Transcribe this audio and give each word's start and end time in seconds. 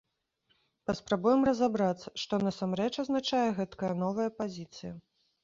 Паспрабуем 0.89 1.41
разабрацца, 1.49 2.07
што 2.23 2.33
насамрэч 2.47 2.89
азначае 3.05 3.45
гэткая 3.61 3.93
новая 4.07 4.29
пазіцыя. 4.41 4.91